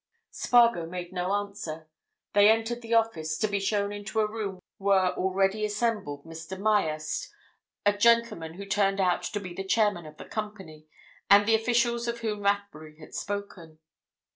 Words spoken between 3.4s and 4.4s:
be shown into a